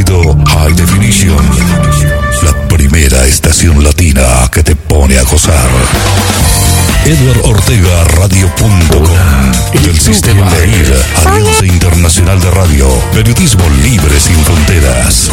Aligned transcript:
sonido 0.00 0.36
High 0.46 0.74
Definition. 0.74 1.36
La 2.42 2.68
primera 2.68 3.26
estación 3.26 3.82
latina 3.82 4.48
que 4.52 4.62
te 4.62 4.74
pone 4.74 5.18
a 5.18 5.22
gozar. 5.24 5.68
Edward 7.04 7.40
Ortega 7.44 8.04
Radio.com 8.16 8.80
del 9.84 9.98
sistema 9.98 10.46
AIR, 10.48 11.04
Alianza 11.26 11.66
Internacional 11.66 12.40
de 12.40 12.50
Radio, 12.50 12.86
Periodismo 13.12 13.64
Libre 13.82 14.20
sin 14.20 14.36
Fronteras. 14.44 15.30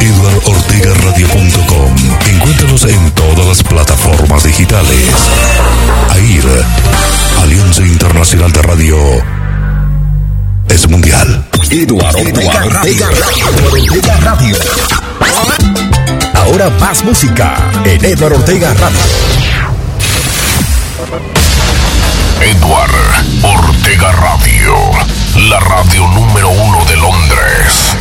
Edward 0.00 0.42
Ortega 0.46 0.94
Radio.com. 1.04 1.94
Encuéntranos 2.28 2.84
en 2.84 3.10
todas 3.12 3.46
las 3.46 3.62
plataformas 3.62 4.44
digitales. 4.44 5.10
AIR, 6.10 6.64
Alianza 7.42 7.82
Internacional 7.82 8.52
de 8.52 8.62
Radio, 8.62 8.96
es 10.70 10.88
mundial. 10.88 11.44
Eduardo 11.70 12.18
Ortega 12.18 12.60
Radio. 12.70 13.06
Ortega 13.72 14.16
Radio. 14.18 14.56
Ahora 16.34 16.70
más 16.78 17.04
música 17.04 17.56
en 17.84 18.04
Eduardo 18.04 18.38
Ortega 18.38 18.72
Radio. 18.74 18.98
Edward 22.40 22.90
Ortega 23.42 24.12
Radio, 24.12 24.74
la 25.48 25.60
radio 25.60 26.06
número 26.08 26.50
uno 26.50 26.84
de 26.84 26.96
Londres. 26.96 27.99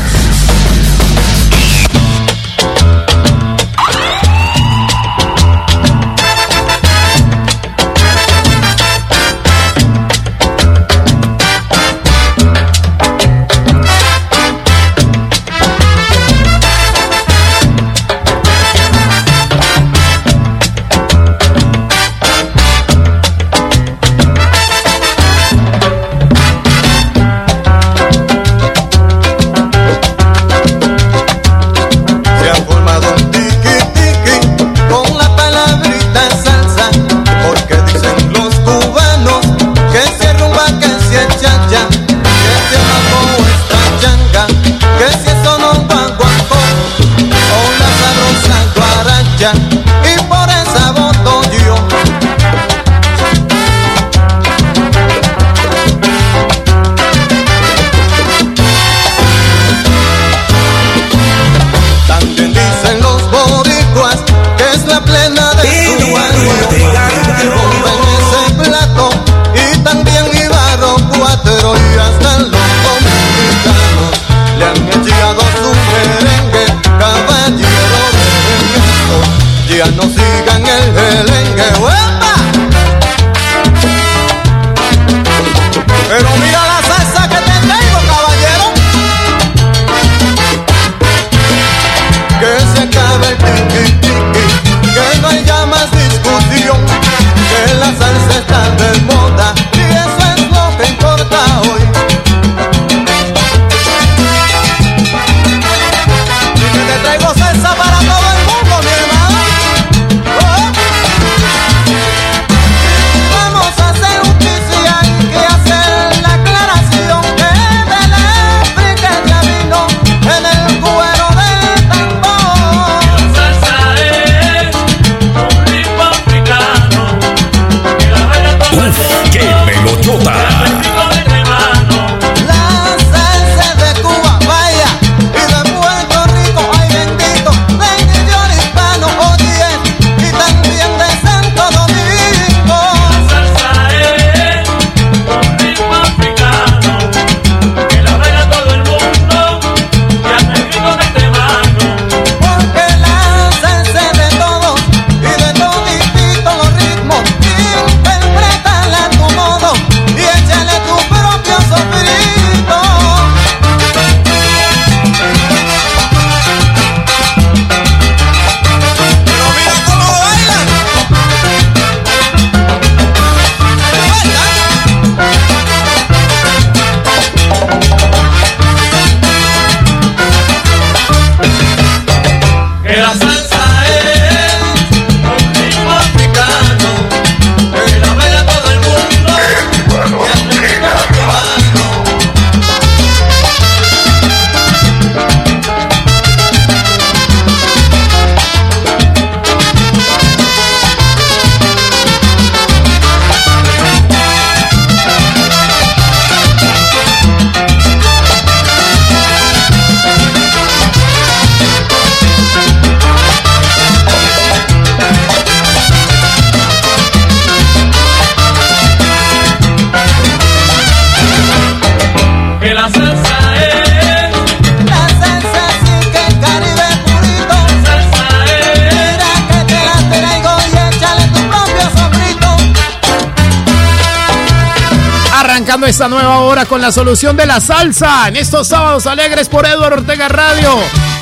Arrancando 235.69 235.85
esta 235.85 236.07
nueva 236.07 236.39
hora 236.39 236.65
con 236.65 236.81
la 236.81 236.91
solución 236.91 237.37
de 237.37 237.45
la 237.45 237.59
salsa 237.61 238.27
en 238.27 238.37
estos 238.37 238.67
sábados 238.67 239.05
alegres 239.05 239.47
por 239.49 239.67
Eduardo 239.67 239.97
Ortega 239.97 240.27
Radio 240.27 240.75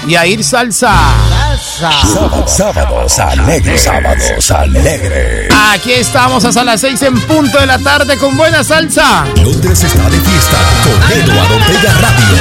y 0.08 0.16
a 0.16 0.26
ir 0.26 0.42
salsa. 0.42 0.94
Sábados, 1.78 2.50
sábados 2.56 3.20
alegres, 3.20 3.82
sábados 3.82 4.52
alegres. 4.52 5.54
Aquí 5.74 5.92
estamos 5.92 6.46
hasta 6.46 6.64
las 6.64 6.80
seis 6.80 7.02
en 7.02 7.20
punto 7.22 7.60
de 7.60 7.66
la 7.66 7.78
tarde 7.80 8.16
con 8.18 8.38
buena 8.38 8.64
salsa. 8.64 9.26
Londres 9.36 9.84
está 9.84 10.10
de 10.10 10.20
fiesta 10.22 10.58
con 10.84 11.12
Eduardo 11.12 11.56
Ortega 11.56 11.94
Radio. 12.00 12.38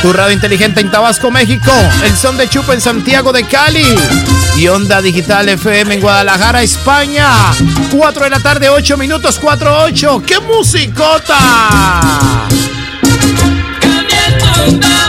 Tu 0.00 0.12
radio 0.14 0.32
inteligente 0.32 0.80
en 0.80 0.90
Tabasco, 0.90 1.30
México. 1.30 1.72
El 2.04 2.16
son 2.16 2.38
de 2.38 2.48
Chupa 2.48 2.72
en 2.72 2.80
Santiago 2.80 3.32
de 3.34 3.44
Cali. 3.44 3.84
Y 4.56 4.68
Onda 4.68 5.00
Digital 5.00 5.48
FM 5.48 5.94
en 5.94 6.00
Guadalajara, 6.00 6.62
España. 6.62 7.26
4 7.90 8.24
de 8.24 8.30
la 8.30 8.40
tarde, 8.40 8.68
8 8.68 8.96
minutos, 8.98 9.38
4, 9.40 9.84
8. 9.84 10.22
¡Qué 10.26 10.38
musicota! 10.40 11.38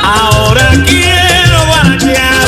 Ahora 0.03 0.71
quiero 0.87 1.65
guarachear. 1.67 2.47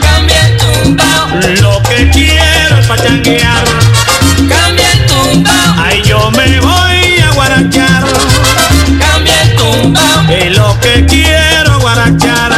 Cambia 0.00 0.46
el 0.46 0.56
tumbao, 0.56 1.28
Lo 1.60 1.82
que 1.82 2.10
quiero 2.10 2.78
es 2.78 2.86
pachanguear. 2.86 3.64
cambia 4.48 4.92
el 4.92 5.06
tumbao, 5.06 5.74
Ay, 5.84 6.02
yo 6.04 6.30
me 6.30 6.58
voy 6.60 7.20
a 7.22 7.30
guarachar. 7.34 8.04
cambia 8.98 9.42
el 9.42 9.56
tumbao. 9.56 10.24
Y 10.46 10.50
lo 10.54 10.78
que 10.80 11.04
quiero 11.06 11.78
guarachar. 11.80 12.52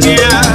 Quiero 0.00 0.51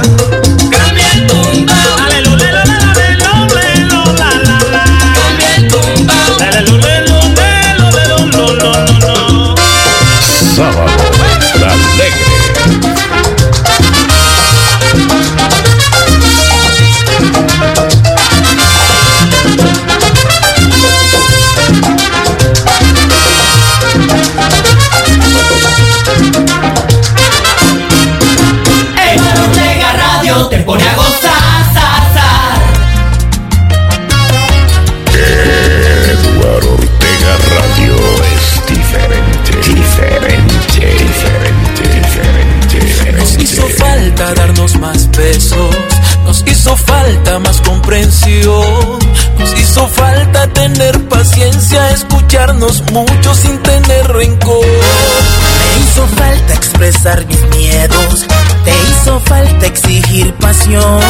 exigir 59.68 60.34
pasión, 60.34 61.00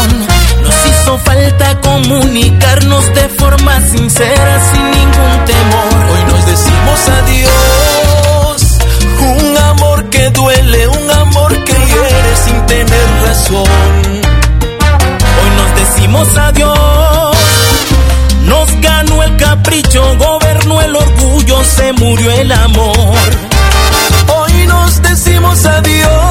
nos 0.62 0.86
hizo 0.86 1.18
falta 1.18 1.80
comunicarnos 1.80 3.04
de 3.14 3.28
forma 3.30 3.80
sincera 3.80 4.60
sin 4.70 4.84
ningún 4.90 5.44
temor. 5.46 5.94
Hoy 6.12 6.22
nos 6.32 6.46
decimos 6.46 6.98
adiós, 7.20 8.78
un 9.20 9.56
amor 9.56 10.10
que 10.10 10.30
duele, 10.30 10.88
un 10.88 11.10
amor 11.10 11.64
que 11.64 11.72
hiere 11.72 12.36
sin 12.44 12.66
tener 12.66 13.06
razón. 13.26 14.28
Hoy 15.40 15.50
nos 15.56 15.70
decimos 15.82 16.28
adiós, 16.36 17.36
nos 18.46 18.80
ganó 18.80 19.22
el 19.22 19.36
capricho, 19.36 20.02
gobernó 20.18 20.80
el 20.82 20.96
orgullo, 20.96 21.64
se 21.64 21.92
murió 21.94 22.30
el 22.32 22.52
amor. 22.52 23.30
Hoy 24.36 24.66
nos 24.66 25.02
decimos 25.02 25.64
adiós, 25.66 26.27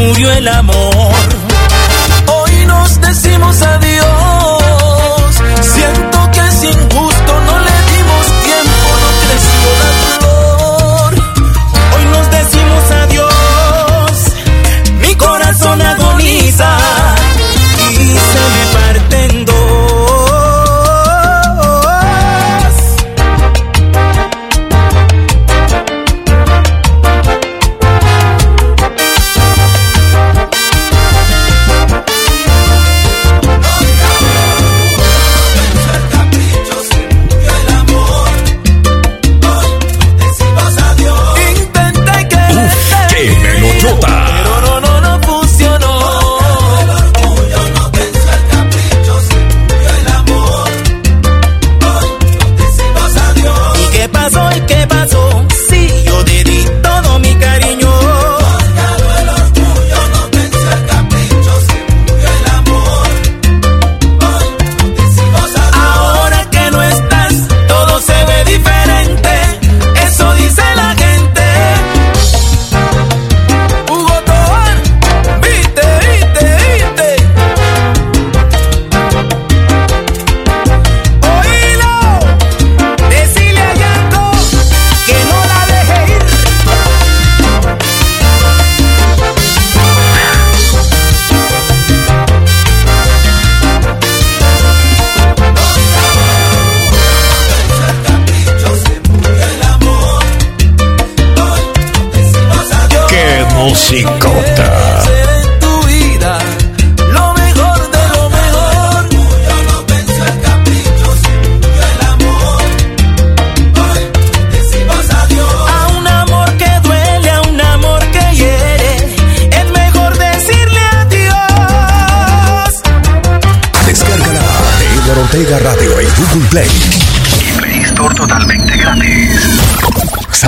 murió 0.00 0.32
el 0.32 0.48
amor. 0.48 1.49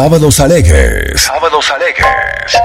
Sábados 0.03 0.41
Alegres. 0.41 1.23
Sábados 1.23 1.71
Alegres. 1.71 2.61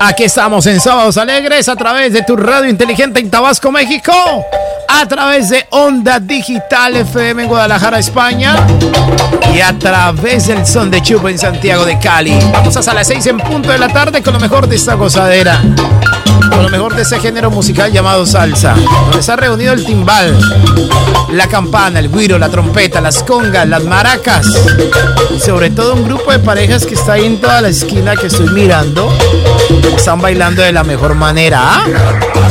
Aquí 0.00 0.24
estamos 0.24 0.66
en 0.66 0.80
Sábados 0.80 1.16
Alegres 1.16 1.68
a 1.68 1.76
través 1.76 2.12
de 2.12 2.22
tu 2.22 2.36
radio 2.36 2.68
inteligente 2.68 3.20
en 3.20 3.30
Tabasco, 3.30 3.70
México. 3.70 4.12
A 4.88 5.06
través 5.06 5.50
de 5.50 5.64
Onda 5.70 6.18
Digital 6.18 6.96
FM 6.96 7.44
en 7.44 7.48
Guadalajara, 7.48 8.00
España. 8.00 8.56
Y 9.54 9.60
a 9.60 9.78
través 9.78 10.48
del 10.48 10.66
Son 10.66 10.90
de 10.90 11.00
Chupo 11.00 11.28
en 11.28 11.38
Santiago 11.38 11.84
de 11.84 12.00
Cali. 12.00 12.36
Vamos 12.52 12.76
hasta 12.76 12.92
las 12.92 13.06
6 13.06 13.24
en 13.26 13.38
punto 13.38 13.70
de 13.70 13.78
la 13.78 13.86
tarde 13.86 14.20
con 14.20 14.34
lo 14.34 14.40
mejor 14.40 14.66
de 14.66 14.74
esta 14.74 14.94
gozadera. 14.94 15.62
Con 16.50 16.62
lo 16.62 16.68
mejor 16.68 16.94
de 16.94 17.02
ese 17.02 17.18
género 17.20 17.50
musical 17.50 17.92
llamado 17.92 18.26
salsa. 18.26 18.74
Donde 18.74 19.22
se 19.22 19.32
ha 19.32 19.36
reunido 19.36 19.72
el 19.72 19.84
timbal, 19.84 20.38
la 21.32 21.48
campana, 21.48 21.98
el 22.00 22.10
guiro, 22.10 22.38
la 22.38 22.48
trompeta, 22.48 23.00
las 23.00 23.22
congas, 23.22 23.68
las 23.68 23.84
maracas. 23.84 24.46
Y 25.34 25.40
sobre 25.40 25.70
todo 25.70 25.94
un 25.94 26.04
grupo 26.04 26.32
de 26.32 26.38
parejas 26.38 26.86
que 26.86 26.94
está 26.94 27.14
ahí 27.14 27.26
en 27.26 27.40
toda 27.40 27.60
la 27.60 27.68
esquina 27.68 28.16
que 28.16 28.28
estoy 28.28 28.48
mirando 28.48 29.12
están 29.96 30.20
bailando 30.20 30.62
de 30.62 30.72
la 30.72 30.84
mejor 30.84 31.14
manera. 31.14 31.60
¿ah? 31.62 32.45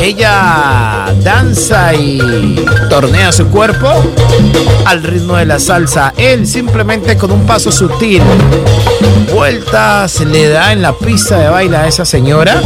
Ella 0.00 1.12
danza 1.22 1.94
y 1.94 2.64
tornea 2.88 3.32
su 3.32 3.46
cuerpo 3.48 3.88
al 4.84 5.02
ritmo 5.02 5.36
de 5.36 5.46
la 5.46 5.58
salsa. 5.58 6.12
Él 6.16 6.46
simplemente 6.46 7.16
con 7.16 7.30
un 7.32 7.46
paso 7.46 7.72
sutil, 7.72 8.22
vueltas 9.34 10.20
le 10.20 10.48
da 10.48 10.72
en 10.72 10.82
la 10.82 10.92
pista 10.92 11.38
de 11.38 11.48
baile 11.48 11.76
a 11.76 11.86
esa 11.86 12.04
señora 12.04 12.60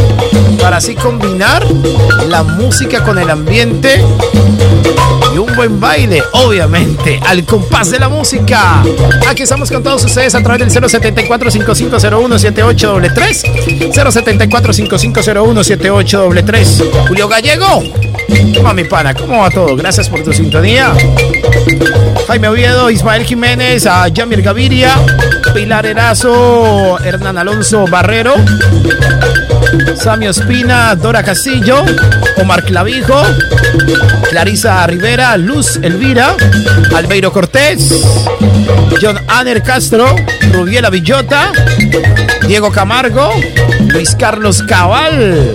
para 0.61 0.77
así 0.79 0.95
combinar 0.95 1.65
la 2.29 2.43
música 2.43 3.03
con 3.03 3.19
el 3.19 3.31
ambiente 3.31 4.05
y 5.35 5.39
un 5.39 5.55
buen 5.55 5.79
baile, 5.81 6.23
obviamente, 6.33 7.21
al 7.27 7.45
compás 7.45 7.91
de 7.91 7.99
la 7.99 8.09
música. 8.09 8.83
Aquí 9.29 9.43
estamos 9.43 9.71
con 9.71 9.83
todos 9.83 10.05
ustedes 10.05 10.35
a 10.35 10.43
través 10.43 10.61
del 10.73 10.91
074 10.91 11.51
5501 11.51 12.39
7833 12.39 13.93
074 13.93 14.73
5501 14.73 15.65
7833 15.65 16.50
Julio 17.07 17.29
Gallego. 17.29 17.81
¿Cómo 18.57 18.75
mi 18.75 18.83
pana? 18.83 19.15
¿Cómo 19.15 19.39
va 19.39 19.51
todo? 19.51 19.77
Gracias 19.77 20.09
por 20.09 20.25
tu 20.25 20.33
sintonía. 20.33 20.93
Jaime 22.27 22.49
Oviedo, 22.49 22.91
Ismael 22.91 23.25
Jiménez, 23.25 23.87
a 23.87 24.09
Gaviria, 24.09 24.97
Pilar 25.55 25.87
Erazo, 25.87 26.99
Hernán 27.05 27.39
Alonso 27.39 27.87
Barrero, 27.87 28.35
Samio 29.95 30.31
Espina, 30.31 30.97
Dora 30.97 31.23
Castillo, 31.23 31.85
Omar 32.39 32.65
Clavijo, 32.65 33.23
Clarisa 34.31 34.87
Rivera, 34.87 35.37
Luz 35.37 35.77
Elvira, 35.83 36.37
Albeiro 36.95 37.33
Cortés, 37.33 38.05
John 39.01 39.19
Aner 39.29 39.63
Castro, 39.63 40.15
Rubiela 40.53 40.91
Villota, 40.91 41.53
Diego 42.47 42.71
Camargo, 42.71 43.31
Luis 43.89 44.15
Carlos 44.15 44.63
Cabal. 44.63 45.55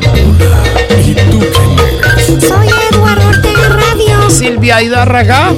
Soy 2.40 2.70
Eduardo 2.92 3.28
Ortega 3.28 3.70
Radio. 3.70 4.30
Silvia 4.30 4.82
Hidárraga, 4.82 5.54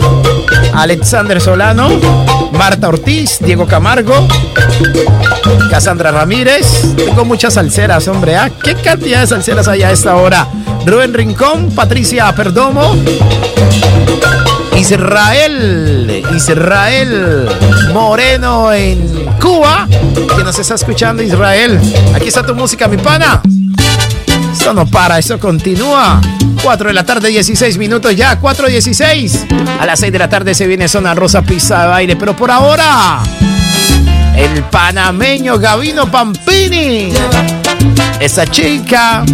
Alexander 0.73 1.39
Solano, 1.41 1.89
Marta 2.51 2.89
Ortiz, 2.89 3.39
Diego 3.39 3.65
Camargo, 3.65 4.27
Cassandra 5.69 6.11
Ramírez. 6.11 6.95
Tengo 6.95 7.25
muchas 7.25 7.53
salseras, 7.53 8.07
hombre. 8.07 8.35
¿ah? 8.35 8.51
¿Qué 8.63 8.75
cantidad 8.75 9.21
de 9.21 9.27
salseras 9.27 9.67
hay 9.67 9.83
a 9.83 9.91
esta 9.91 10.15
hora? 10.15 10.47
Rubén 10.87 11.13
Rincón, 11.13 11.71
Patricia 11.75 12.33
Perdomo, 12.33 12.95
Israel, 14.77 16.23
Israel 16.33 17.45
Moreno 17.93 18.71
en 18.71 19.25
Cuba, 19.37 19.85
que 19.89 20.43
nos 20.45 20.57
está 20.57 20.75
escuchando 20.75 21.21
Israel. 21.21 21.77
Aquí 22.15 22.29
está 22.29 22.41
tu 22.45 22.55
música, 22.55 22.87
mi 22.87 22.95
pana. 22.95 23.41
Esto 24.49 24.73
no 24.73 24.85
para, 24.85 25.19
esto 25.19 25.37
continúa. 25.37 26.21
4 26.63 26.87
de 26.87 26.93
la 26.93 27.03
tarde, 27.03 27.27
16 27.27 27.77
minutos 27.77 28.15
ya, 28.15 28.39
4.16. 28.39 29.79
A 29.81 29.85
las 29.85 29.99
6 29.99 30.13
de 30.13 30.19
la 30.19 30.29
tarde 30.29 30.55
se 30.55 30.67
viene 30.67 30.87
Zona 30.87 31.13
Rosa 31.13 31.41
Pizza 31.41 31.81
de 31.81 31.87
Baile, 31.89 32.15
pero 32.15 32.33
por 32.33 32.49
ahora, 32.49 33.19
el 34.37 34.63
panameño 34.63 35.59
Gavino 35.59 36.09
Pampini. 36.09 37.11
Esa 38.21 38.47
chica. 38.47 39.25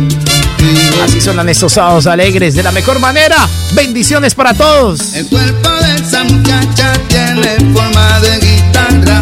Así 1.03 1.19
sonan 1.19 1.49
estos 1.49 1.73
sábados 1.73 2.07
alegres 2.07 2.55
de 2.55 2.63
la 2.63 2.71
mejor 2.71 2.99
manera. 2.99 3.47
Bendiciones 3.73 4.33
para 4.35 4.53
todos. 4.53 5.13
El 5.13 5.27
cuerpo 5.27 5.69
de 5.69 5.95
esa 5.95 6.23
muchacha 6.23 6.93
tiene 7.07 7.57
forma 7.73 8.19
de 8.21 8.39
guitarra. 8.39 9.21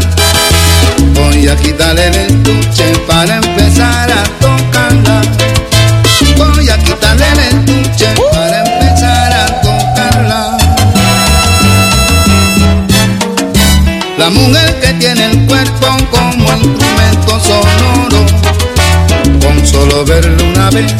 Voy 1.13 1.47
a 1.47 1.55
quitarle 1.55 2.07
el 2.07 2.15
estuche 2.15 2.93
para 3.07 3.37
empezar 3.37 4.11
a 4.11 4.23
tocarla. 4.39 5.21
Voy 6.37 6.69
a 6.69 6.77
quitarle 6.77 7.25
el 7.33 7.39
estuche 7.39 8.07
para 8.31 8.59
empezar 8.59 9.33
a 9.33 9.61
tocarla. 9.61 10.57
La 14.17 14.29
mujer 14.29 14.79
que 14.79 14.93
tiene 14.93 15.25
el 15.31 15.45
cuerpo 15.47 15.87
como 16.11 16.53
instrumento 16.53 17.39
sonoro. 17.39 18.25
Con 19.41 19.65
solo 19.65 20.05
verla 20.05 20.43
una 20.43 20.69
vez, 20.69 20.93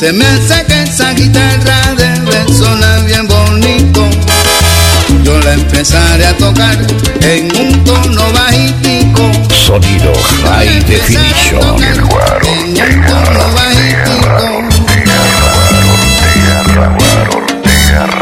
Se 0.00 0.14
me 0.14 0.24
hace 0.24 0.64
que 0.64 0.82
esa 0.84 1.12
guitarra 1.12 1.94
debe 1.94 2.54
sonar 2.54 3.04
bien 3.04 3.28
bonito. 3.28 4.08
Yo 5.22 5.38
la 5.40 5.52
empezaré 5.52 6.24
a 6.24 6.34
tocar 6.38 6.78
en 7.20 7.54
un 7.54 7.84
tono 7.84 8.32
bajitico. 8.32 9.30
Sonido 9.54 10.10
High 10.42 10.82
Definition. 10.86 11.84
En 11.84 12.00
un 12.00 13.06
tono 13.08 13.44
bajitico. 13.52 14.70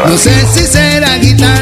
No 0.05 0.17
sé 0.17 0.33
si 0.53 0.67
será 0.67 1.15
guitarra 1.15 1.58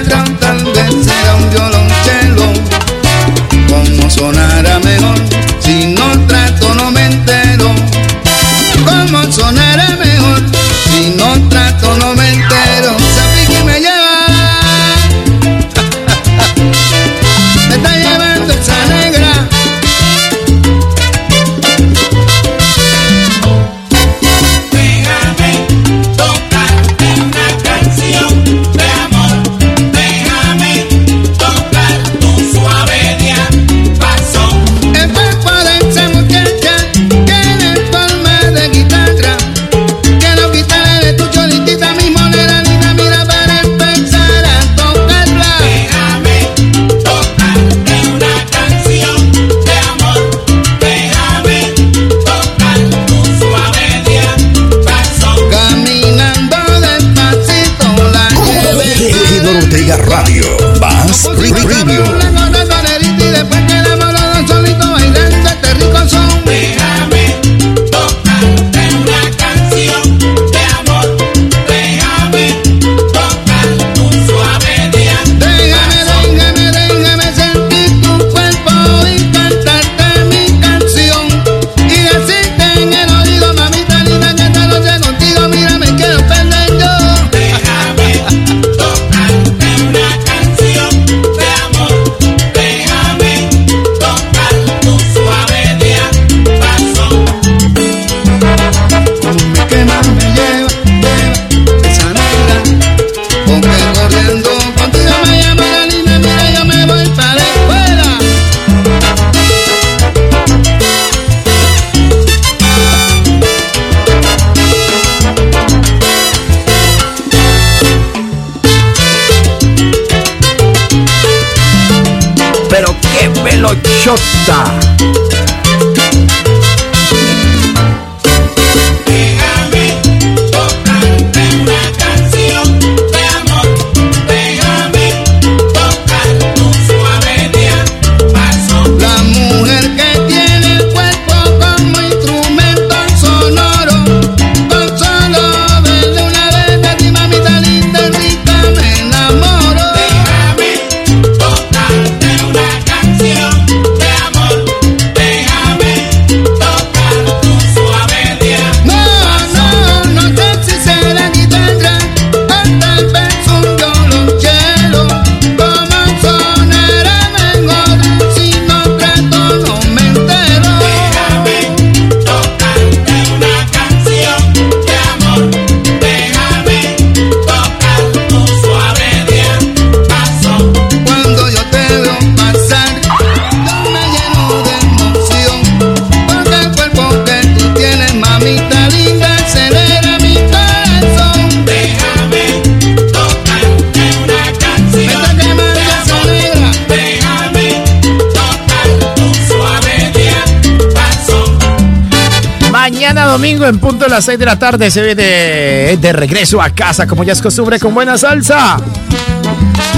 de 204.07 204.15
las 204.15 204.25
6 204.25 204.39
de 204.39 204.45
la 204.45 204.57
tarde 204.57 204.89
se 204.89 205.01
ve 205.01 205.15
de 205.15 206.13
regreso 206.13 206.61
a 206.61 206.69
casa, 206.69 207.05
como 207.05 207.23
ya 207.23 207.33
es 207.33 207.41
costumbre, 207.41 207.79
con 207.79 207.93
buena 207.93 208.17
salsa. 208.17 208.77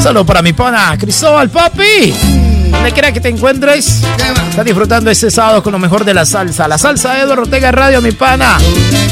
Saludos 0.01 0.25
para 0.25 0.41
mi 0.41 0.53
pana 0.53 0.97
Cristóbal, 0.97 1.49
papi. 1.49 2.48
Donde 2.79 2.93
quiera 2.93 3.11
que 3.11 3.19
te 3.19 3.27
encuentres, 3.27 3.99
está 4.49 4.63
disfrutando 4.63 5.11
este 5.11 5.29
sábado 5.29 5.61
con 5.61 5.73
lo 5.73 5.79
mejor 5.79 6.05
de 6.05 6.13
la 6.13 6.25
salsa. 6.25 6.65
La 6.65 6.77
salsa 6.77 7.13
de 7.13 7.23
Eduardo 7.23 7.41
Ortega 7.41 7.73
Radio, 7.73 8.01
mi 8.01 8.13
pana. 8.13 8.57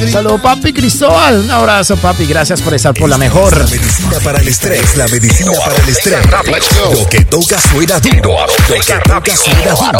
Saludos, 0.10 0.40
papi 0.40 0.72
Cristóbal. 0.72 1.42
Un 1.42 1.52
abrazo, 1.52 1.98
papi. 1.98 2.26
Gracias 2.28 2.62
por 2.62 2.74
estar 2.74 2.94
por 2.94 3.10
la 3.10 3.18
mejor. 3.18 3.58
La 3.58 3.66
medicina 3.66 4.20
para 4.24 4.40
el 4.40 4.48
estrés, 4.48 4.96
la 4.96 5.06
medicina 5.10 5.52
para 5.66 5.76
el 5.84 5.90
estrés. 5.90 6.20
Lo 6.94 7.10
que 7.10 7.26
toca 7.26 7.60
suena 7.60 8.00
duro. 8.00 8.38
Lo 8.70 8.80
que 8.80 9.00
toca 9.04 9.36
suena 9.36 9.74
duro. 9.76 10.00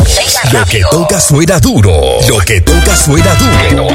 Lo 0.54 0.66
que 0.66 0.82
toca 0.90 1.20
suena 1.20 1.60
duro. 1.60 1.92
Lo 2.30 2.38
que 2.40 2.62
toca 2.62 2.96
suena 2.96 3.36
duro. 3.36 3.88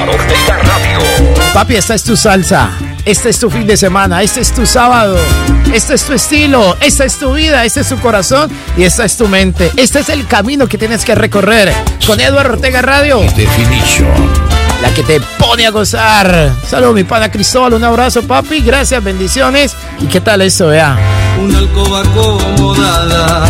Papi, 1.54 1.76
esta 1.76 1.94
es 1.94 2.04
tu 2.04 2.14
salsa. 2.14 2.91
Este 3.04 3.30
es 3.30 3.40
tu 3.40 3.50
fin 3.50 3.66
de 3.66 3.76
semana, 3.76 4.22
este 4.22 4.40
es 4.40 4.52
tu 4.52 4.64
sábado, 4.64 5.16
este 5.72 5.94
es 5.94 6.04
tu 6.04 6.12
estilo, 6.12 6.76
esta 6.80 7.04
es 7.04 7.18
tu 7.18 7.34
vida, 7.34 7.64
este 7.64 7.80
es 7.80 7.88
tu 7.88 7.98
corazón 7.98 8.48
y 8.76 8.84
esta 8.84 9.04
es 9.04 9.16
tu 9.16 9.26
mente. 9.26 9.72
Este 9.76 9.98
es 9.98 10.08
el 10.08 10.24
camino 10.28 10.68
que 10.68 10.78
tienes 10.78 11.04
que 11.04 11.16
recorrer 11.16 11.72
con 12.06 12.20
Eduardo 12.20 12.52
Ortega 12.54 12.80
Radio. 12.80 13.20
Definition. 13.34 14.08
La 14.80 14.94
que 14.94 15.02
te 15.02 15.20
pone 15.36 15.66
a 15.66 15.70
gozar. 15.70 16.52
Saludos, 16.68 16.94
mi 16.94 17.02
pana 17.02 17.28
Cristóbal, 17.28 17.74
un 17.74 17.82
abrazo, 17.82 18.22
papi. 18.22 18.60
Gracias, 18.60 19.02
bendiciones. 19.02 19.74
¿Y 20.00 20.06
qué 20.06 20.20
tal 20.20 20.40
eso, 20.42 20.68
vea? 20.68 20.96
Una 21.40 21.58
alcoba 21.58 22.02
acomodada. 22.02 23.46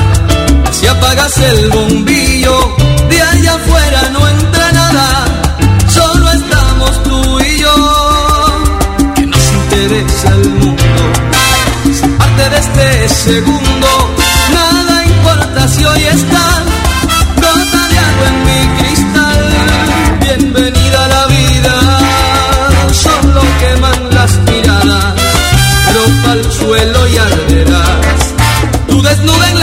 Si 0.70 0.86
apagas 0.86 1.36
el 1.36 1.68
bombillo, 1.68 2.74
de 3.08 3.20
allá 3.20 3.54
afuera 3.54 4.08
no 4.12 4.28
entra 4.28 4.72
nada. 4.72 5.31
Este 12.62 13.08
segundo, 13.08 13.88
nada 14.52 15.04
importa 15.04 15.68
si 15.68 15.84
hoy 15.84 16.02
está 16.04 16.44
gota 17.36 17.88
de 17.90 17.98
agua 18.08 18.26
en 18.32 18.38
mi 18.48 18.60
cristal. 18.78 19.42
Bienvenida 20.20 21.04
a 21.04 21.08
la 21.08 21.26
vida. 21.26 21.74
Solo 22.92 23.42
queman 23.60 24.14
las 24.14 24.32
miradas. 24.48 25.14
Ropa 25.94 26.32
al 26.32 26.52
suelo 26.52 27.08
y 27.08 27.16
arderás. 27.16 28.20
Tú 28.88 29.02
desnuda 29.02 29.50
en 29.50 29.58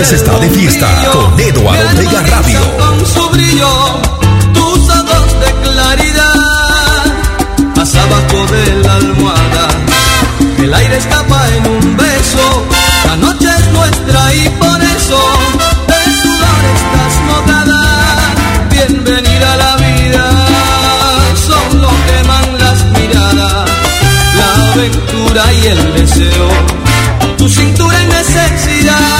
el 0.00 0.14
está 0.14 0.38
de 0.38 0.48
fiesta 0.50 0.86
con 1.12 1.38
Eduardo 1.38 1.88
Ortega 1.88 2.22
Radio. 2.22 2.58
Con 2.78 3.06
su 3.06 3.28
brillo, 3.30 4.00
tus 4.54 4.88
ojos 4.88 5.40
de 5.40 5.68
claridad. 5.68 7.04
Más 7.76 7.94
abajo 7.94 8.46
de 8.50 8.82
la 8.82 8.94
almohada, 8.94 9.68
el 10.58 10.72
aire 10.72 10.96
escapa 10.96 11.48
en 11.54 11.66
un 11.66 11.96
beso. 11.98 12.66
La 13.04 13.16
noche 13.16 13.48
es 13.58 13.72
nuestra 13.72 14.34
y 14.34 14.48
por 14.48 14.80
eso 14.80 15.20
de 15.90 16.02
sudor 16.22 16.62
estás 16.76 17.14
mojada. 17.28 17.82
Bienvenida 18.70 19.52
a 19.52 19.56
la 19.56 19.76
vida, 19.76 20.24
solo 21.46 21.90
queman 22.06 22.58
las 22.58 22.84
miradas. 22.98 23.70
La 24.38 24.72
aventura 24.72 25.52
y 25.52 25.66
el 25.66 25.94
deseo, 25.94 26.48
tu 27.36 27.48
cintura 27.48 28.00
en 28.00 28.08
necesidad. 28.08 29.19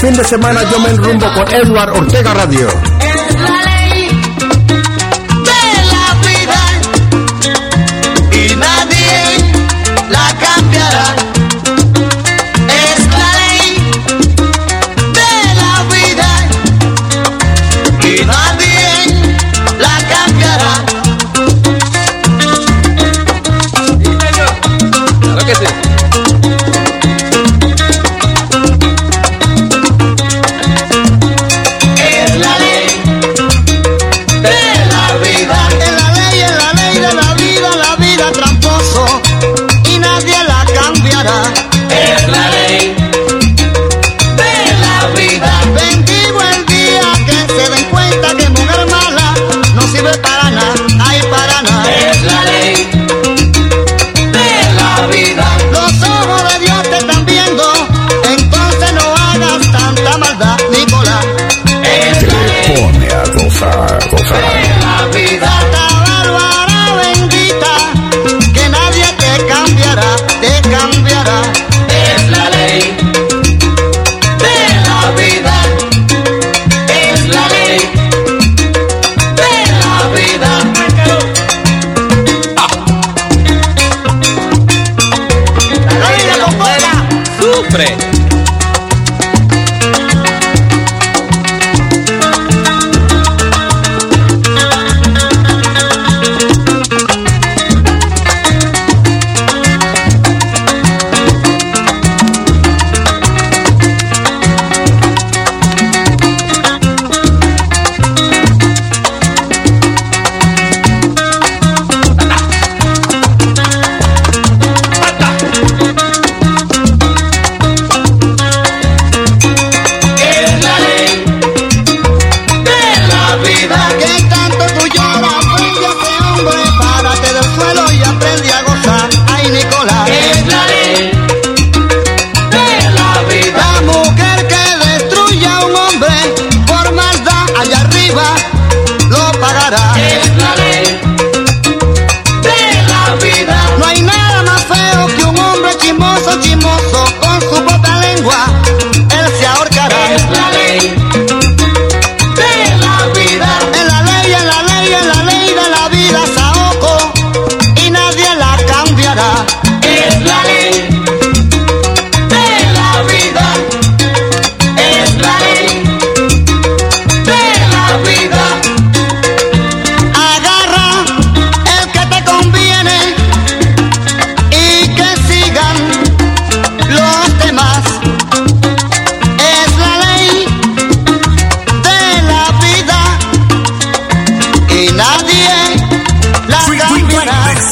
fin 0.00 0.14
de 0.14 0.24
semana 0.24 0.62
yo 0.70 0.80
me 0.80 0.88
enrumbo 0.88 1.26
con 1.34 1.52
Edward 1.52 1.90
Ortega 1.94 2.32
Radio. 2.32 2.99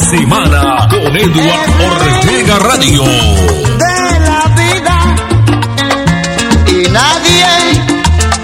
semana 0.09 0.87
con 0.89 1.15
Edward 1.15 1.69
Ortega 1.81 2.59
Radio. 2.59 3.03
De 3.03 4.19
la 4.25 4.41
vida 4.55 4.97
y 6.67 6.89
nadie 6.89 7.45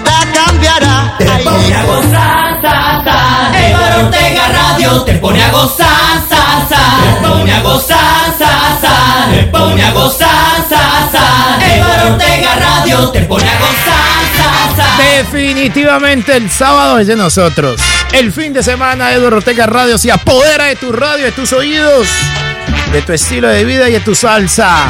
la 0.04 0.20
cambiará. 0.32 1.14
Te 1.18 1.24
pone 1.24 1.74
a 1.74 1.84
gozar, 1.84 2.62
ta, 2.62 3.02
ta. 3.04 3.52
Ortega 4.00 4.48
Radio 4.48 5.02
te 5.02 5.14
pone 5.14 5.42
a 5.42 5.50
gozar 5.50 5.85
sa, 6.86 7.20
pone 7.22 7.52
a 7.52 7.60
gozar, 7.62 8.34
sa, 8.38 8.78
sa, 8.80 9.50
pone 9.50 9.82
a 9.82 9.92
gozar, 9.92 10.66
sa, 10.68 11.08
sa, 11.10 11.58
Eduardo 11.60 12.12
Ortega 12.14 12.54
Radio 12.56 13.10
te 13.10 13.20
pone 13.22 13.48
a 13.48 13.58
gozar, 13.58 14.22
sa, 14.36 14.76
sa. 14.76 15.02
Definitivamente 15.16 16.36
el 16.36 16.50
sábado 16.50 16.98
es 16.98 17.06
de 17.06 17.16
nosotros. 17.16 17.80
El 18.12 18.32
fin 18.32 18.52
de 18.52 18.62
semana 18.62 19.12
Eduardo 19.12 19.38
Ortega 19.38 19.66
Radio 19.66 19.98
se 19.98 20.12
apodera 20.12 20.64
de 20.64 20.76
tu 20.76 20.92
radio, 20.92 21.24
de 21.24 21.32
tus 21.32 21.52
oídos, 21.52 22.08
de 22.92 23.02
tu 23.02 23.12
estilo 23.12 23.48
de 23.48 23.64
vida 23.64 23.88
y 23.88 23.92
de 23.92 24.00
tu 24.00 24.14
salsa. 24.14 24.88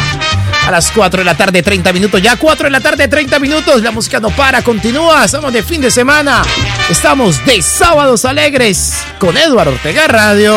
A 0.66 0.70
las 0.72 0.90
4 0.90 1.20
de 1.20 1.24
la 1.24 1.36
tarde, 1.36 1.62
30 1.62 1.92
minutos. 1.92 2.20
Ya 2.20 2.36
4 2.36 2.64
de 2.64 2.70
la 2.70 2.80
tarde, 2.80 3.06
30 3.06 3.38
minutos. 3.38 3.82
La 3.82 3.92
música 3.92 4.18
no 4.18 4.30
para, 4.30 4.62
continúa. 4.62 5.24
Estamos 5.24 5.52
de 5.52 5.62
fin 5.62 5.80
de 5.80 5.92
semana. 5.92 6.42
Estamos 6.90 7.44
de 7.46 7.62
sábados 7.62 8.24
alegres 8.24 8.94
con 9.20 9.36
Eduardo 9.36 9.72
Ortega 9.72 10.08
Radio. 10.08 10.56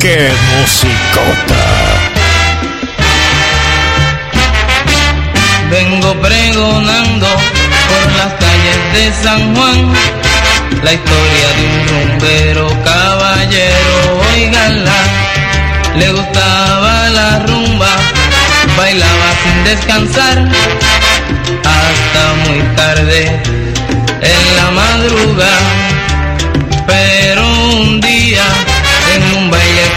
¡Qué 0.00 0.30
musicota! 0.58 1.64
Vengo 5.70 6.14
pregonando 6.20 7.26
por 7.26 8.12
las 8.18 8.32
calles 8.34 8.78
de 8.92 9.12
San 9.22 9.54
Juan 9.56 9.92
la 10.82 10.92
historia 10.92 11.48
de 11.56 11.64
un 11.66 11.88
rumbero 11.88 12.68
caballero, 12.84 14.20
oiganla. 14.34 14.98
Le 15.96 16.12
gustaba 16.12 17.08
la 17.10 17.38
rumba, 17.40 17.96
bailaba 18.76 19.28
sin 19.42 19.64
descansar 19.64 20.48
hasta 21.64 22.34
muy 22.46 22.60
tarde 22.76 23.42
en 24.20 24.56
la 24.56 24.70
madrugada 24.70 25.94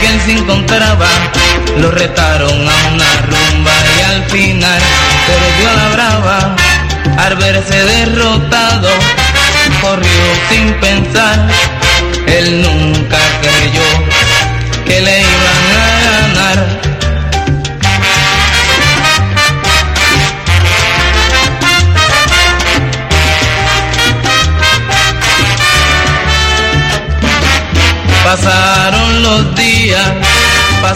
quien 0.08 0.22
se 0.22 0.32
encontraba 0.32 1.08
lo 1.80 1.92
retaron 1.92 2.50
a 2.50 2.94
una 2.94 3.14
rumba 3.24 3.72
y 3.98 4.02
al 4.02 4.24
final 4.26 4.82
perdió 5.28 5.74
la 5.76 5.90
brava. 5.90 6.56
Al 7.18 7.36
verse 7.36 7.84
derrotado, 7.84 8.90
corrió 9.82 10.24
sin 10.50 10.74
pensar 10.76 11.48
el 12.28 12.62
número 12.62 12.97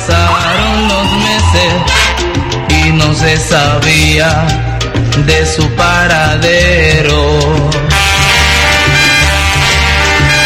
pasaron 0.07 0.87
los 0.87 1.11
meses 1.27 1.73
y 2.69 2.91
no 2.91 3.13
se 3.13 3.37
sabía 3.37 4.45
de 5.25 5.45
su 5.45 5.67
paradero. 5.75 7.69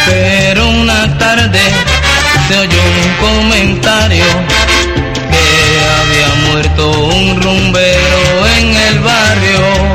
Pero 0.08 0.70
una 0.70 1.18
tarde 1.18 1.62
se 2.48 2.58
oyó 2.58 2.82
un 3.06 3.28
comentario 3.28 4.26
que 5.32 5.48
había 6.00 6.52
muerto 6.52 6.92
un 6.92 7.42
rumbero 7.42 8.48
en 8.58 8.76
el 8.76 9.00
barrio. 9.00 9.95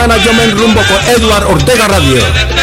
semana 0.00 0.16
yo 0.24 0.32
me 0.32 0.44
enrumbo 0.44 0.80
con 0.82 1.16
Eduard 1.16 1.50
Ortega 1.50 1.88
Radio. 1.88 2.57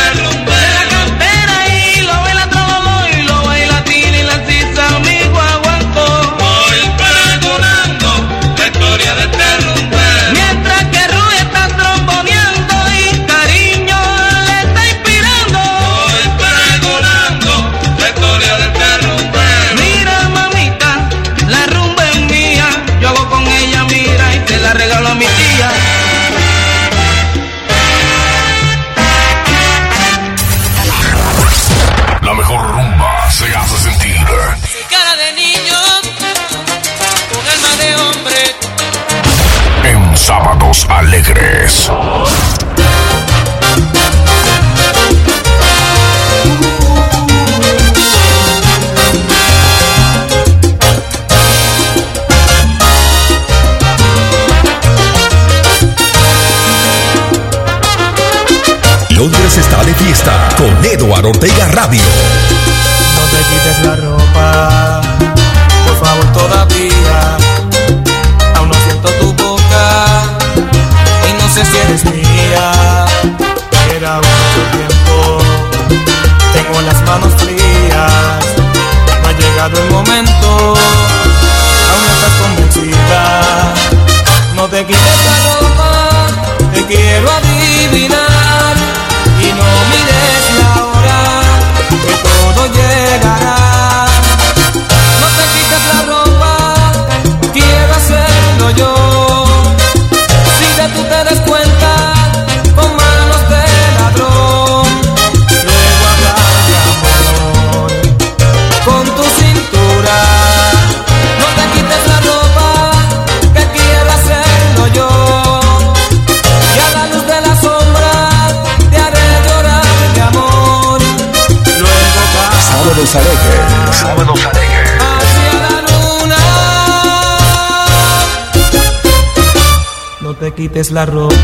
es 130.76 130.92
la 130.92 131.06
ropa. 131.06 131.35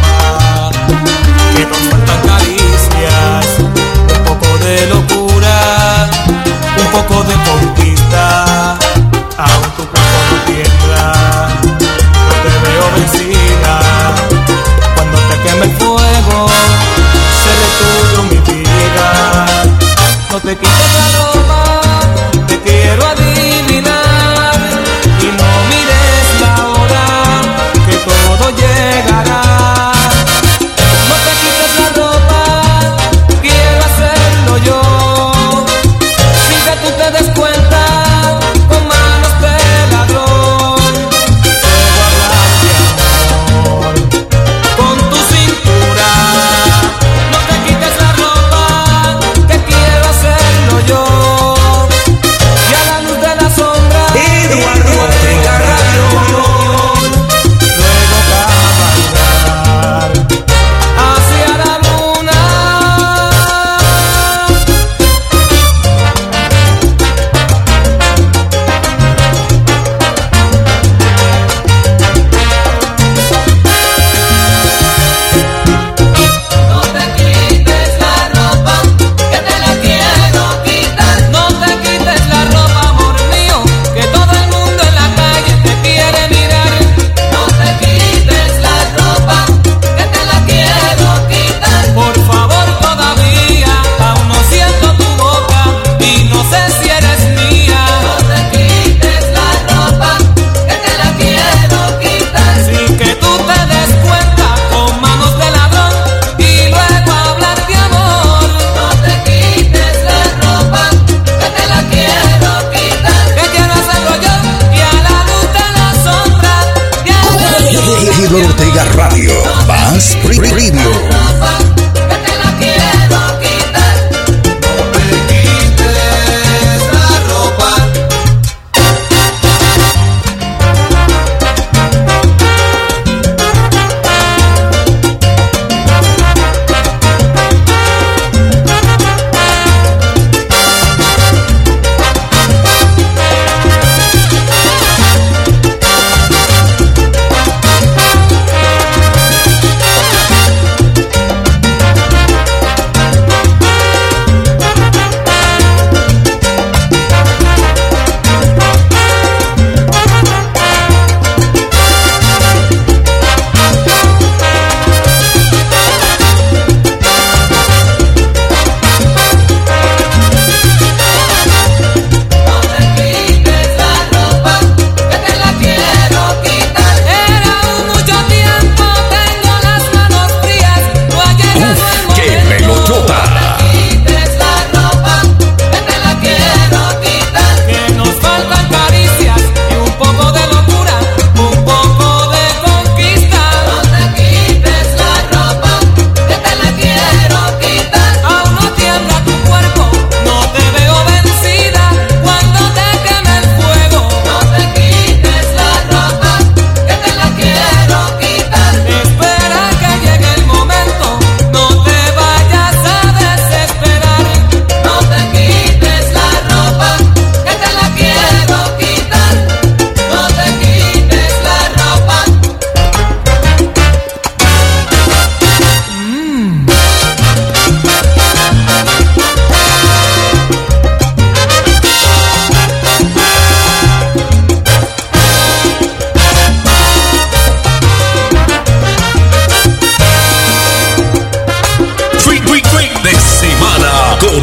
tú 36.82 36.89
te 36.98 37.21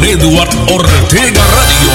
Eduard 0.09 0.49
Ortega 0.71 1.43
Radio. 1.55 1.91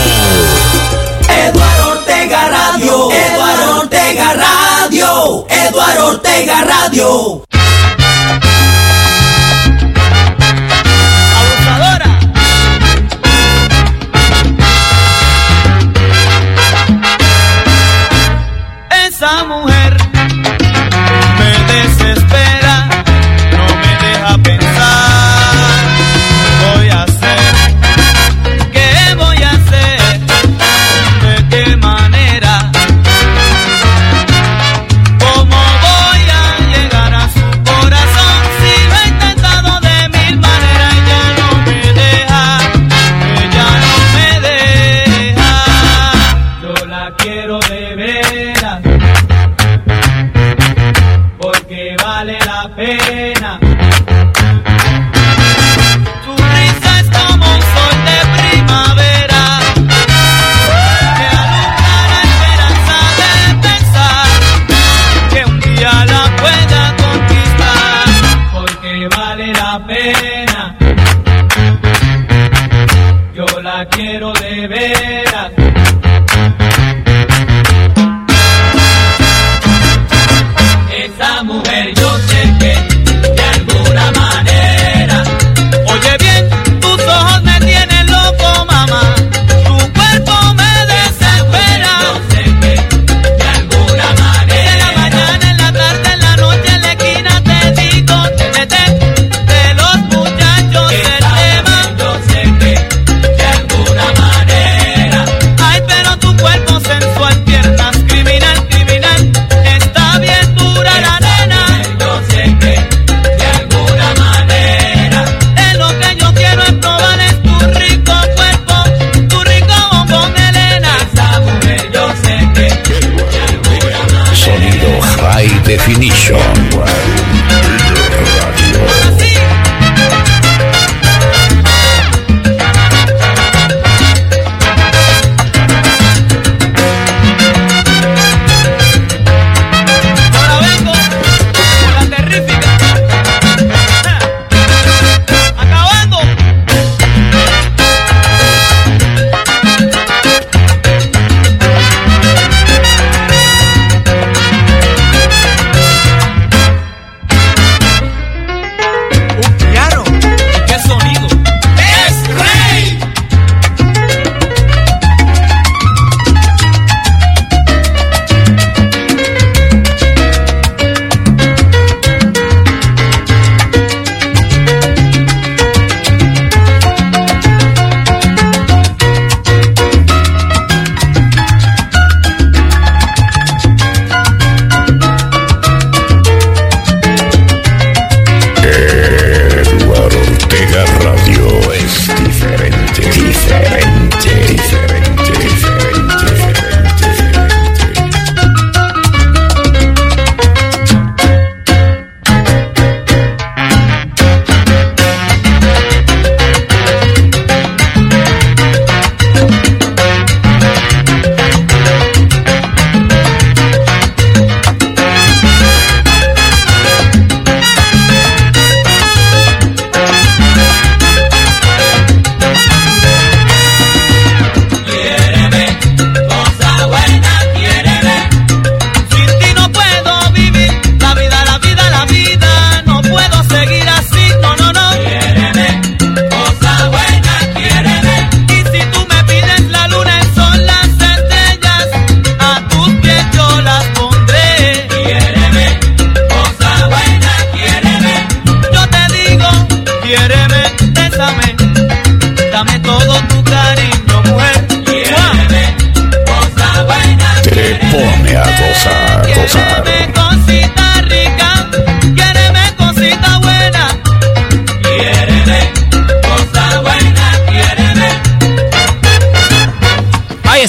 Eduard 1.28 1.80
Ortega 1.80 2.48
Radio, 2.48 3.10
Eduard 3.10 3.62
Ortega 3.80 4.32
Radio, 4.34 5.46
Eduard 5.48 5.98
Ortega 5.98 6.60
Radio. 6.62 7.42
Esa 18.90 19.44
mujer 19.44 19.73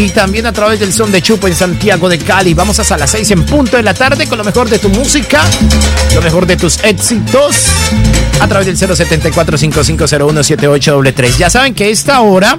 Y 0.00 0.08
también 0.08 0.46
a 0.46 0.52
través 0.54 0.80
del 0.80 0.94
Son 0.94 1.12
de 1.12 1.20
Chupo 1.20 1.46
en 1.46 1.54
Santiago 1.54 2.08
de 2.08 2.16
Cali. 2.16 2.54
Vamos 2.54 2.78
hasta 2.78 2.96
las 2.96 3.10
6 3.10 3.32
en 3.32 3.44
punto 3.44 3.76
de 3.76 3.82
la 3.82 3.92
tarde 3.92 4.26
con 4.26 4.38
lo 4.38 4.44
mejor 4.44 4.70
de 4.70 4.78
tu 4.78 4.88
música, 4.88 5.42
lo 6.14 6.22
mejor 6.22 6.46
de 6.46 6.56
tus 6.56 6.82
éxitos. 6.82 7.66
A 8.40 8.48
través 8.48 8.66
del 8.66 8.78
074-5501-7833. 8.78 11.36
Ya 11.36 11.50
saben 11.50 11.74
que 11.74 11.90
esta 11.90 12.18
hora 12.22 12.56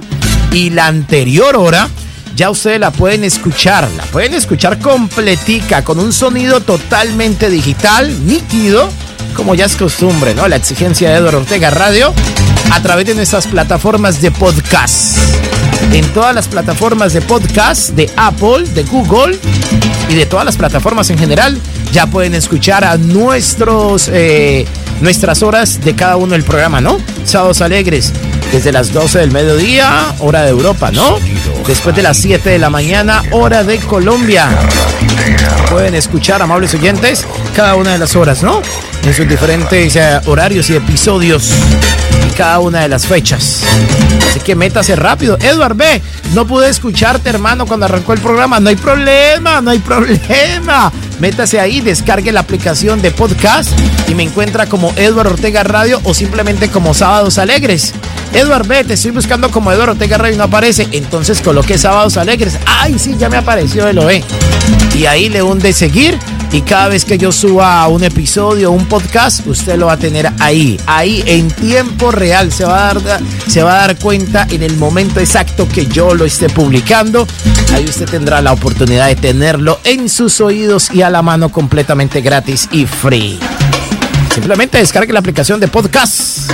y 0.52 0.70
la 0.70 0.86
anterior 0.86 1.56
hora 1.56 1.88
ya 2.36 2.48
ustedes 2.48 2.78
la 2.78 2.92
pueden 2.92 3.24
escuchar, 3.24 3.90
la 3.96 4.04
pueden 4.04 4.34
escuchar 4.34 4.78
completica 4.78 5.82
con 5.82 5.98
un 5.98 6.12
sonido 6.12 6.60
totalmente 6.60 7.50
digital, 7.50 8.24
nítido, 8.24 8.88
como 9.34 9.56
ya 9.56 9.64
es 9.64 9.74
costumbre, 9.74 10.36
¿no? 10.36 10.46
La 10.46 10.54
exigencia 10.54 11.10
de 11.10 11.16
Eduardo 11.16 11.38
Ortega 11.38 11.70
Radio 11.70 12.14
a 12.70 12.80
través 12.82 13.04
de 13.04 13.16
nuestras 13.16 13.48
plataformas 13.48 14.20
de 14.20 14.30
podcast. 14.30 15.16
En 15.92 16.06
todas 16.14 16.34
las 16.34 16.48
plataformas 16.48 17.12
de 17.12 17.20
podcast 17.20 17.90
de 17.90 18.10
Apple, 18.16 18.64
de 18.74 18.82
Google 18.84 19.38
y 20.08 20.14
de 20.14 20.26
todas 20.26 20.44
las 20.44 20.56
plataformas 20.56 21.10
en 21.10 21.18
general, 21.18 21.58
ya 21.92 22.06
pueden 22.06 22.34
escuchar 22.34 22.84
a 22.84 22.96
nuestros 22.96 24.08
eh, 24.12 24.66
nuestras 25.02 25.42
horas 25.42 25.80
de 25.84 25.94
cada 25.94 26.16
uno 26.16 26.32
del 26.32 26.44
programa, 26.44 26.80
¿no? 26.80 26.98
Sábados 27.24 27.60
alegres 27.60 28.12
desde 28.52 28.72
las 28.72 28.92
12 28.92 29.18
del 29.18 29.32
mediodía, 29.32 30.14
hora 30.20 30.42
de 30.42 30.50
Europa, 30.50 30.90
¿no? 30.90 31.18
después 31.66 31.94
de 31.94 32.02
las 32.02 32.16
7 32.18 32.50
de 32.50 32.58
la 32.58 32.70
mañana, 32.70 33.22
hora 33.30 33.64
de 33.64 33.78
Colombia. 33.78 34.48
Pueden 35.70 35.94
escuchar, 35.94 36.42
amables 36.42 36.74
oyentes, 36.74 37.26
cada 37.54 37.76
una 37.76 37.92
de 37.92 37.98
las 37.98 38.16
horas, 38.16 38.42
¿no? 38.42 38.60
En 39.04 39.14
sus 39.14 39.28
diferentes 39.28 39.98
horarios 40.26 40.70
y 40.70 40.76
episodios 40.76 41.50
y 42.26 42.30
cada 42.34 42.60
una 42.60 42.80
de 42.80 42.88
las 42.88 43.06
fechas. 43.06 43.62
Así 44.30 44.40
que 44.40 44.54
métase 44.54 44.94
rápido. 44.94 45.36
Edward 45.40 45.74
B, 45.74 46.00
no 46.34 46.46
pude 46.46 46.68
escucharte, 46.68 47.28
hermano, 47.28 47.66
cuando 47.66 47.86
arrancó 47.86 48.12
el 48.12 48.20
programa. 48.20 48.60
No 48.60 48.68
hay 48.68 48.76
problema, 48.76 49.60
no 49.60 49.70
hay 49.70 49.80
problema. 49.80 50.92
Métase 51.18 51.60
ahí, 51.60 51.80
descargue 51.80 52.32
la 52.32 52.40
aplicación 52.40 53.02
de 53.02 53.10
podcast 53.10 53.70
y 54.08 54.14
me 54.14 54.22
encuentra 54.22 54.66
como 54.66 54.92
Edward 54.96 55.28
Ortega 55.28 55.62
Radio 55.62 56.00
o 56.04 56.14
simplemente 56.14 56.68
como 56.68 56.94
Sábados 56.94 57.38
Alegres. 57.38 57.92
Edward 58.32 58.66
B, 58.66 58.84
te 58.84 58.94
estoy 58.94 59.10
buscando 59.10 59.50
como 59.50 59.72
Edward 59.72 59.90
Ortega 59.90 60.16
Radio 60.16 60.34
y 60.34 60.38
no 60.38 60.44
aparece. 60.44 60.88
Entonces 60.92 61.40
coloqué 61.40 61.76
Sábados 61.76 62.16
Alegres. 62.16 62.58
Ay, 62.66 62.98
sí, 62.98 63.16
ya 63.18 63.28
me 63.28 63.36
apareció, 63.36 63.86
él 63.88 63.96
lo 63.96 64.06
ve. 64.06 64.24
Y 64.94 65.06
ahí 65.06 65.28
le 65.28 65.42
hunde 65.42 65.72
seguir 65.72 66.18
y 66.52 66.60
cada 66.60 66.88
vez 66.88 67.06
que 67.06 67.16
yo 67.16 67.32
suba 67.32 67.88
un 67.88 68.04
episodio, 68.04 68.72
un 68.72 68.84
podcast, 68.86 69.46
usted 69.46 69.78
lo 69.78 69.86
va 69.86 69.94
a 69.94 69.96
tener 69.96 70.30
ahí, 70.38 70.78
ahí 70.86 71.24
en 71.26 71.50
tiempo 71.50 72.10
real. 72.10 72.52
Se 72.52 72.64
va 72.64 72.90
a 72.90 72.94
dar, 72.94 73.20
se 73.46 73.62
va 73.62 73.72
a 73.76 73.86
dar 73.86 73.98
cuenta 73.98 74.46
en 74.50 74.62
el 74.62 74.76
momento 74.76 75.18
exacto 75.18 75.66
que 75.66 75.86
yo 75.86 76.14
lo 76.14 76.26
esté 76.26 76.50
publicando. 76.50 77.26
Ahí 77.72 77.86
usted 77.86 78.06
tendrá 78.06 78.42
la 78.42 78.52
oportunidad 78.52 79.08
de 79.08 79.16
tenerlo 79.16 79.80
en 79.84 80.10
sus 80.10 80.42
oídos 80.42 80.90
y 80.92 81.00
a 81.00 81.08
la 81.08 81.22
mano 81.22 81.48
completamente 81.48 82.20
gratis 82.20 82.68
y 82.70 82.84
free. 82.84 83.38
Simplemente 84.34 84.76
descargue 84.76 85.14
la 85.14 85.20
aplicación 85.20 85.58
de 85.58 85.68
podcast. 85.68 86.50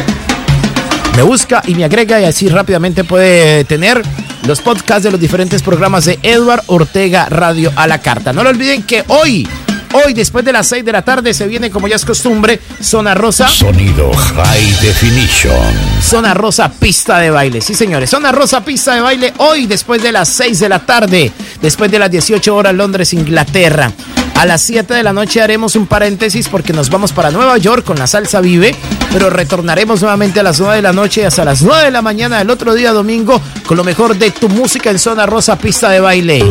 Me 1.16 1.22
busca 1.22 1.60
y 1.66 1.74
me 1.74 1.84
agrega 1.84 2.20
y 2.20 2.24
así 2.24 2.48
rápidamente 2.48 3.02
puede 3.02 3.64
tener 3.64 4.00
los 4.46 4.60
podcasts 4.60 5.02
de 5.02 5.10
los 5.10 5.18
diferentes 5.18 5.60
programas 5.62 6.04
de 6.04 6.20
Edward 6.22 6.62
Ortega 6.68 7.26
Radio 7.28 7.72
a 7.74 7.88
la 7.88 7.98
carta. 7.98 8.32
No 8.32 8.44
lo 8.44 8.50
olviden 8.50 8.84
que 8.84 9.02
hoy 9.08 9.48
Hoy, 9.92 10.12
después 10.12 10.44
de 10.44 10.52
las 10.52 10.66
6 10.68 10.84
de 10.84 10.92
la 10.92 11.02
tarde, 11.02 11.32
se 11.32 11.46
viene, 11.46 11.70
como 11.70 11.88
ya 11.88 11.96
es 11.96 12.04
costumbre, 12.04 12.60
Zona 12.80 13.14
Rosa. 13.14 13.48
Sonido 13.48 14.12
High 14.12 14.72
Definition. 14.82 15.74
Zona 16.02 16.34
Rosa 16.34 16.70
Pista 16.70 17.18
de 17.18 17.30
Baile. 17.30 17.60
Sí, 17.60 17.74
señores. 17.74 18.10
Zona 18.10 18.30
Rosa 18.30 18.64
Pista 18.64 18.94
de 18.94 19.00
Baile 19.00 19.32
hoy, 19.38 19.66
después 19.66 20.02
de 20.02 20.12
las 20.12 20.28
6 20.28 20.60
de 20.60 20.68
la 20.68 20.80
tarde. 20.80 21.32
Después 21.62 21.90
de 21.90 21.98
las 21.98 22.10
18 22.10 22.54
horas, 22.54 22.74
Londres, 22.74 23.12
Inglaterra. 23.14 23.90
A 24.38 24.46
las 24.46 24.62
7 24.62 24.94
de 24.94 25.02
la 25.02 25.12
noche 25.12 25.42
haremos 25.42 25.74
un 25.74 25.88
paréntesis 25.88 26.48
porque 26.48 26.72
nos 26.72 26.90
vamos 26.90 27.12
para 27.12 27.32
Nueva 27.32 27.58
York 27.58 27.84
con 27.84 27.98
la 27.98 28.06
salsa 28.06 28.40
vive, 28.40 28.72
pero 29.12 29.30
retornaremos 29.30 30.00
nuevamente 30.00 30.38
a 30.38 30.44
las 30.44 30.60
9 30.60 30.76
de 30.76 30.82
la 30.82 30.92
noche 30.92 31.26
hasta 31.26 31.44
las 31.44 31.62
9 31.62 31.86
de 31.86 31.90
la 31.90 32.02
mañana 32.02 32.38
del 32.38 32.50
otro 32.50 32.74
día 32.74 32.92
domingo 32.92 33.42
con 33.66 33.76
lo 33.76 33.82
mejor 33.82 34.16
de 34.16 34.30
tu 34.30 34.48
música 34.48 34.90
en 34.90 35.00
Zona 35.00 35.26
Rosa 35.26 35.58
Pista 35.58 35.90
de 35.90 35.98
Baile. 35.98 36.44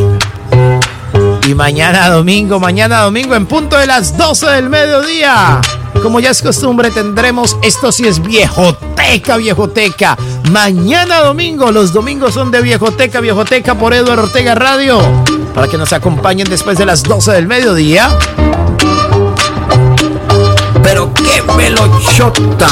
Y 1.48 1.56
mañana 1.56 2.10
domingo, 2.10 2.60
mañana 2.60 3.04
domingo 3.04 3.34
en 3.34 3.46
punto 3.46 3.78
de 3.78 3.88
las 3.88 4.18
12 4.18 4.48
del 4.48 4.70
mediodía. 4.70 5.62
Como 6.04 6.20
ya 6.20 6.32
es 6.32 6.42
costumbre, 6.42 6.92
tendremos 6.92 7.56
esto 7.62 7.94
sí 7.94 8.06
es 8.06 8.22
viejoteca, 8.22 9.38
viejoteca. 9.38 10.18
Mañana 10.52 11.20
domingo, 11.20 11.72
los 11.72 11.94
domingos 11.94 12.34
son 12.34 12.52
de 12.52 12.62
viejoteca, 12.62 13.22
viejoteca 13.22 13.76
por 13.76 13.94
Eduardo 13.94 14.24
Ortega 14.24 14.56
Radio. 14.56 15.00
Para 15.56 15.70
que 15.70 15.78
nos 15.78 15.94
acompañen 15.94 16.50
después 16.50 16.78
de 16.78 16.86
las 16.86 17.04
12 17.04 17.32
del 17.32 17.48
mediodía. 17.48 18.10
Pero 20.84 21.14
qué 21.14 21.42
melochota. 21.56 22.68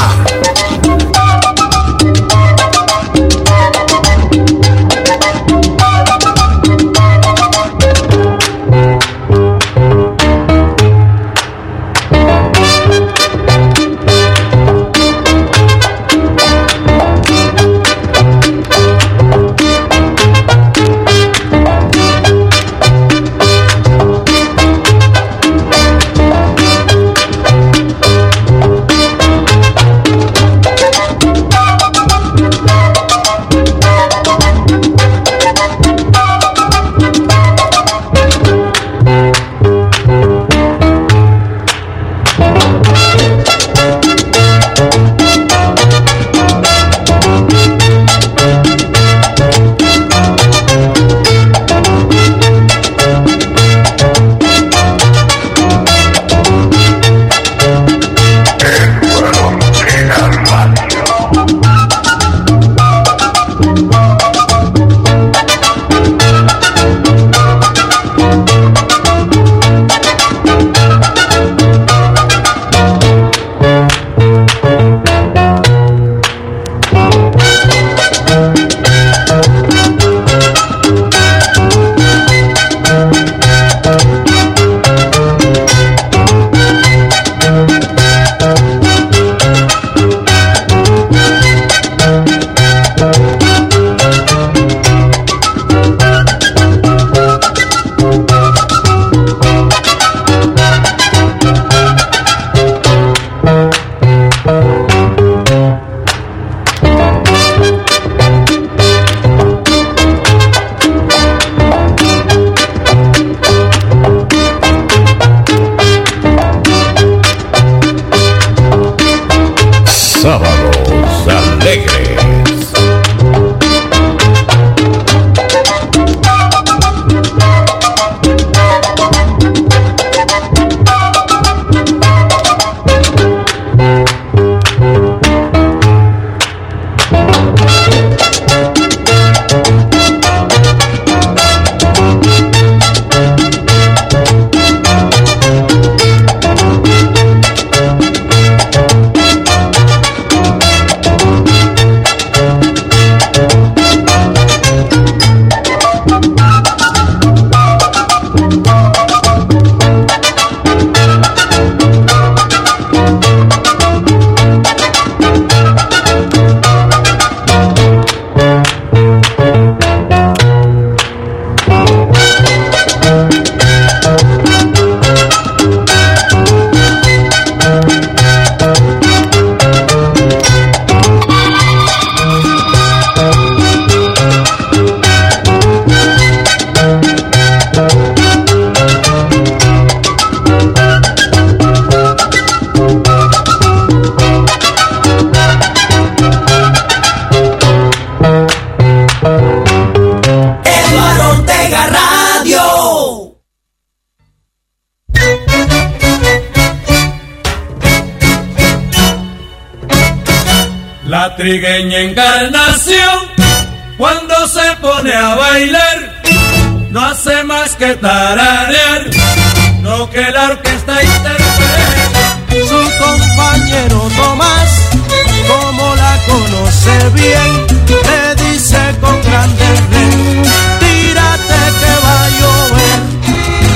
Bien, 227.26 227.66
le 228.08 228.44
dice 228.44 228.78
con 229.00 229.20
grande 229.22 229.66
ven, 229.90 230.42
tírate 230.80 231.60
que 231.80 231.92
va 232.04 232.16
a 232.24 232.28
llover 232.38 233.00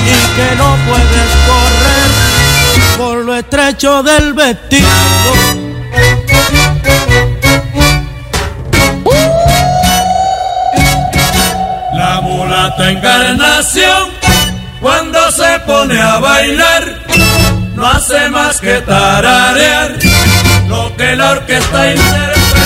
y 0.07 0.19
que 0.35 0.55
no 0.55 0.69
puedes 0.87 1.31
correr 1.49 2.09
por 2.97 3.15
lo 3.25 3.35
estrecho 3.35 4.03
del 4.03 4.33
vestido. 4.33 4.89
La 11.93 12.21
mulata 12.21 12.89
encarnación, 12.89 14.09
cuando 14.81 15.31
se 15.31 15.59
pone 15.65 15.99
a 16.01 16.19
bailar, 16.19 16.83
no 17.75 17.87
hace 17.87 18.29
más 18.29 18.59
que 18.59 18.75
tararear 18.81 19.97
lo 20.67 20.95
que 20.95 21.15
la 21.15 21.31
orquesta 21.31 21.91
interpreta. 21.91 22.60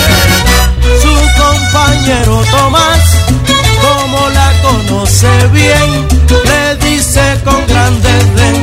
Compañero 1.38 2.42
Tomás, 2.50 3.02
como 3.82 4.28
la 4.30 4.52
conoce 4.62 5.46
bien, 5.48 6.08
le 6.44 6.76
dice 6.88 7.40
con 7.44 7.66
grande 7.66 8.12
desdén, 8.12 8.56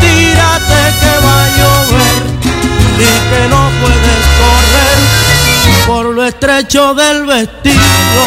tírate 0.00 0.82
que 1.00 1.26
va 1.26 1.44
a 1.44 1.48
llover 1.56 2.22
y 2.98 3.10
que 3.30 3.48
no 3.48 3.70
puedes 3.80 4.24
correr 4.40 5.00
por 5.86 6.04
lo 6.14 6.24
estrecho 6.24 6.94
del 6.94 7.26
vestido. 7.26 8.22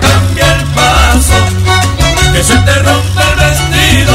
Cambia 0.00 0.52
el 0.54 0.64
paso, 0.74 1.38
que 2.32 2.42
se 2.42 2.56
te 2.56 2.74
rompe 2.74 3.22
el 3.30 3.36
vestido. 3.44 4.14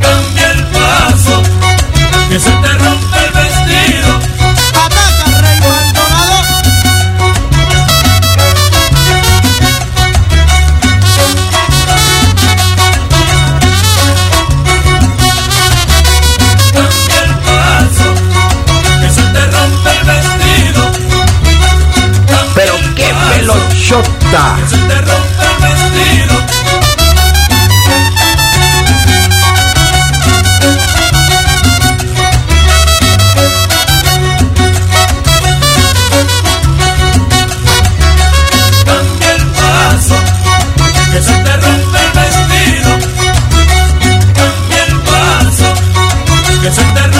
Cambia 0.00 0.50
el 0.52 0.64
paso, 0.66 1.42
que 2.28 2.40
se 2.40 2.50
te 2.50 2.72
rompe 2.78 3.23
Que 24.34 24.40
se 24.68 24.76
te 24.76 25.00
rompe 25.00 25.44
el 25.46 25.56
vestido. 25.62 26.34
Cambia 38.84 39.34
el 39.36 39.46
paso, 39.52 40.16
que 41.12 41.22
se 41.22 41.32
te 41.32 41.56
rompe 41.58 41.98
el 42.00 42.10
vestido. 42.18 42.90
Cambia 44.34 44.84
el 44.88 44.94
paso, 45.02 45.68
que 46.60 46.72
se 46.72 46.82
te 46.82 47.02
rompe 47.02 47.13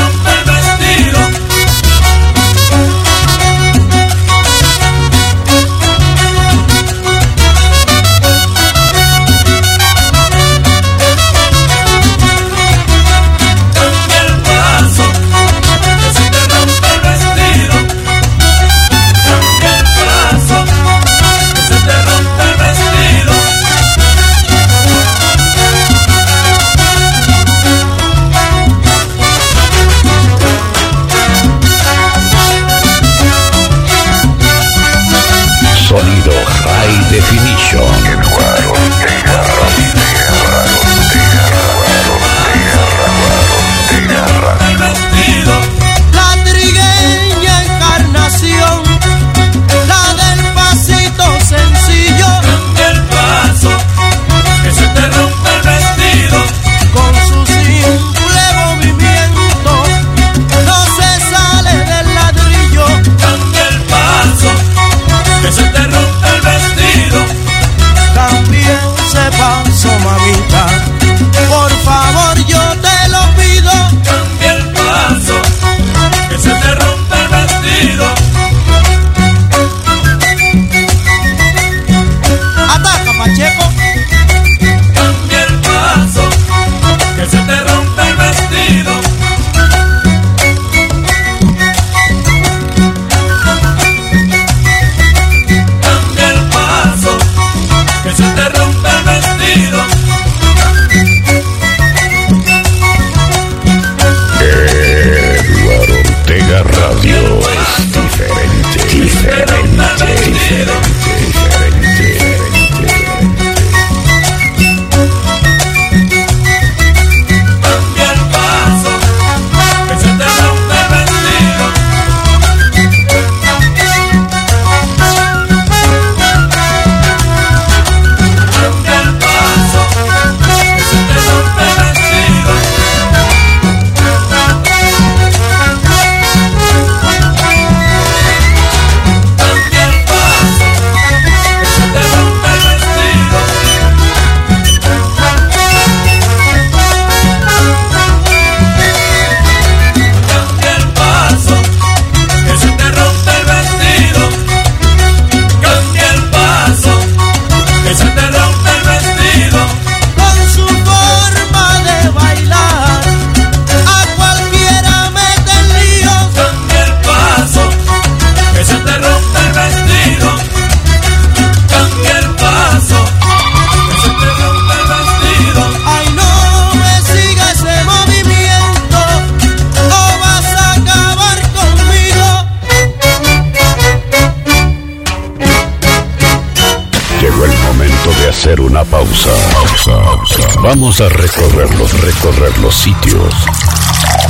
Vamos 190.97 191.12
a 191.12 191.16
recorrer 191.16 191.74
los, 191.74 192.01
recorrer 192.03 192.59
los 192.59 192.72
sitios 192.72 193.34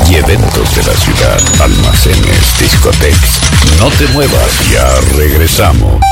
y 0.08 0.14
eventos 0.14 0.74
de 0.74 0.82
la 0.82 0.94
ciudad, 0.94 1.38
almacenes, 1.60 2.58
discotecas. 2.58 3.40
No 3.78 3.90
te 3.90 4.06
muevas, 4.14 4.70
ya 4.72 4.98
regresamos. 5.14 6.03